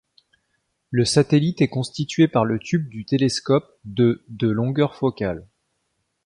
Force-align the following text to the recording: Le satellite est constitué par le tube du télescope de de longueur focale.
Le 0.89 1.05
satellite 1.05 1.61
est 1.61 1.67
constitué 1.67 2.27
par 2.27 2.43
le 2.43 2.57
tube 2.57 2.89
du 2.89 3.05
télescope 3.05 3.77
de 3.85 4.25
de 4.29 4.47
longueur 4.47 4.95
focale. 4.95 5.45